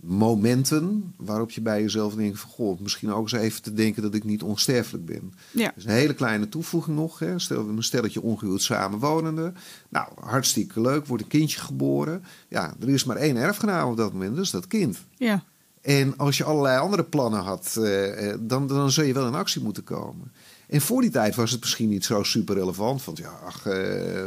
momenten 0.05 1.13
waarop 1.17 1.51
je 1.51 1.61
bij 1.61 1.81
jezelf 1.81 2.15
denkt 2.15 2.39
van... 2.39 2.49
Goh, 2.49 2.79
misschien 2.79 3.11
ook 3.11 3.21
eens 3.21 3.41
even 3.41 3.61
te 3.61 3.73
denken 3.73 4.01
dat 4.01 4.13
ik 4.13 4.23
niet 4.23 4.43
onsterfelijk 4.43 5.05
ben. 5.05 5.33
ja. 5.51 5.73
Is 5.75 5.85
een 5.85 5.91
hele 5.91 6.13
kleine 6.13 6.49
toevoeging 6.49 6.95
nog. 6.95 7.19
Hè. 7.19 7.39
Stel, 7.39 7.67
een 7.67 7.83
stelletje 7.83 8.21
ongehuwd 8.21 8.61
samenwonenden. 8.61 9.55
Nou, 9.89 10.07
hartstikke 10.19 10.81
leuk. 10.81 11.05
Wordt 11.05 11.23
een 11.23 11.29
kindje 11.29 11.59
geboren. 11.59 12.23
Ja, 12.47 12.75
er 12.79 12.89
is 12.89 13.03
maar 13.03 13.17
één 13.17 13.35
erfgenaam 13.35 13.89
op 13.89 13.97
dat 13.97 14.13
moment. 14.13 14.35
Dat 14.35 14.45
is 14.45 14.51
dat 14.51 14.67
kind. 14.67 14.97
ja. 15.17 15.43
En 15.81 16.17
als 16.17 16.37
je 16.37 16.43
allerlei 16.43 16.79
andere 16.79 17.03
plannen 17.03 17.41
had, 17.41 17.75
eh, 17.77 18.29
eh, 18.29 18.37
dan, 18.41 18.67
dan 18.67 18.91
zul 18.91 19.03
je 19.03 19.13
wel 19.13 19.27
in 19.27 19.35
actie 19.35 19.61
moeten 19.61 19.83
komen. 19.83 20.31
En 20.67 20.81
voor 20.81 21.01
die 21.01 21.09
tijd 21.09 21.35
was 21.35 21.51
het 21.51 21.59
misschien 21.59 21.89
niet 21.89 22.05
zo 22.05 22.23
super 22.23 22.55
relevant. 22.55 23.05
Want 23.05 23.17
ja, 23.17 23.29
ach, 23.45 23.65
eh, 23.65 23.73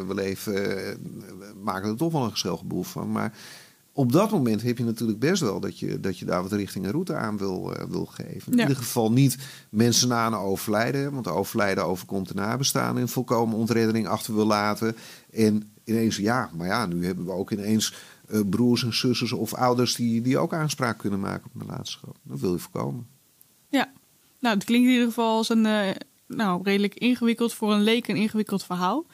we 0.07 0.13
leven, 0.15 0.55
eh, 0.55 0.95
we 1.39 1.53
maken 1.63 1.91
er 1.91 1.97
toch 1.97 2.13
wel 2.13 2.25
een 2.25 2.31
gezellig 2.31 2.65
boel 2.65 2.83
van. 2.83 3.13
Maar 3.13 3.33
op 3.97 4.13
dat 4.13 4.31
moment 4.31 4.63
heb 4.63 4.79
je 4.79 4.85
natuurlijk 4.85 5.19
best 5.19 5.43
wel 5.43 5.61
dat 5.61 5.79
je, 5.79 6.01
dat 6.01 6.19
je 6.19 6.25
daar 6.25 6.43
wat 6.43 6.53
richting 6.53 6.85
en 6.85 6.91
route 6.91 7.15
aan 7.15 7.39
wil, 7.39 7.75
eh, 7.75 7.87
wil 7.89 8.07
geven. 8.07 8.53
In 8.53 8.59
Ja. 8.59 8.63
ieder 8.63 8.77
geval 8.83 9.13
niet 9.13 9.37
mensen 9.71 10.09
na 10.09 10.27
een 10.27 10.35
overlijden. 10.35 11.13
Want 11.13 11.29
overlijden 11.29 11.85
overkomt 11.85 12.29
de 12.29 12.35
nabestaanden 12.35 13.03
in 13.03 13.09
volkomen 13.09 13.57
ontreddering 13.59 14.07
achter 14.07 14.35
wil 14.35 14.47
laten. 14.47 14.97
En 15.33 15.71
ineens, 15.85 16.17
ja, 16.17 16.51
maar 16.57 16.67
ja, 16.67 16.87
nu 16.87 17.05
hebben 17.07 17.25
we 17.25 17.31
ook 17.33 17.51
ineens 17.51 17.95
eh, 18.29 18.41
broers 18.51 18.85
en 18.85 18.95
zussen 18.95 19.39
of 19.39 19.55
ouders 19.55 19.95
die, 19.95 20.23
die 20.23 20.39
ook 20.39 20.53
aanspraak 20.55 20.99
kunnen 20.99 21.21
maken 21.21 21.51
op 21.55 21.61
een 21.61 21.67
nalatenschap. 21.67 22.17
Dat 22.23 22.41
wil 22.41 22.53
je 22.53 22.59
voorkomen. 22.59 23.07
Ja, 23.69 23.93
nou, 24.41 24.55
het 24.55 24.65
klinkt 24.65 24.87
in 24.87 24.93
ieder 24.93 25.09
geval 25.09 25.37
als 25.37 25.49
een 25.49 25.67
eh, 25.67 25.89
nou, 26.27 26.63
redelijk 26.63 26.95
ingewikkeld, 26.95 27.55
voor 27.55 27.73
een 27.73 27.83
leek 27.83 28.09
een 28.09 28.17
ingewikkeld 28.17 28.65
verhaal. 28.65 29.07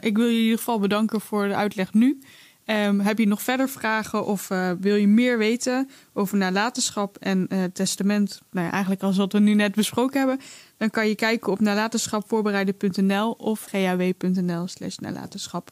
Ik 0.00 0.16
wil 0.16 0.26
je 0.26 0.36
in 0.36 0.42
ieder 0.42 0.58
geval 0.58 0.78
bedanken 0.78 1.20
voor 1.20 1.48
de 1.48 1.54
uitleg 1.54 1.92
nu. 1.94 2.18
Ehm, 2.64 2.98
heb 2.98 3.18
je 3.18 3.26
nog 3.26 3.42
verder 3.42 3.68
vragen 3.68 4.26
of 4.26 4.50
eh, 4.50 4.70
wil 4.80 4.94
je 4.94 5.08
meer 5.08 5.38
weten 5.38 5.90
over 6.12 6.36
nalatenschap 6.36 7.16
en 7.16 7.46
eh, 7.48 7.64
testament? 7.72 8.40
Nou 8.50 8.66
ja, 8.66 8.72
eigenlijk 8.72 9.02
als 9.02 9.16
wat 9.16 9.32
we 9.32 9.38
nu 9.38 9.54
net 9.54 9.74
besproken 9.74 10.18
hebben, 10.18 10.40
dan 10.76 10.90
kan 10.90 11.08
je 11.08 11.14
kijken 11.14 11.52
op 11.52 11.60
nalatenschapvoorbereiden.nl 11.60 13.30
of 13.30 13.66
gaw.nl 13.70 14.68
slash 14.68 14.96
nalatenschap. 14.96 15.70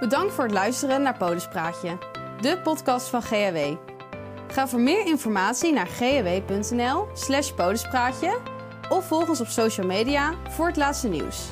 Bedankt 0.00 0.34
voor 0.34 0.44
het 0.44 0.52
luisteren 0.52 1.02
naar 1.02 1.16
Polispraatje, 1.16 1.98
de 2.40 2.60
podcast 2.62 3.08
van 3.08 3.22
GHW. 3.22 3.76
Ga 4.48 4.68
voor 4.68 4.80
meer 4.80 5.06
informatie 5.06 5.72
naar 5.72 5.86
ghw.nl 5.86 7.06
slash 7.14 7.52
polispraatje 7.52 8.38
of 8.88 9.06
volg 9.06 9.28
ons 9.28 9.40
op 9.40 9.46
social 9.46 9.86
media 9.86 10.34
voor 10.48 10.66
het 10.66 10.76
laatste 10.76 11.08
nieuws. 11.08 11.50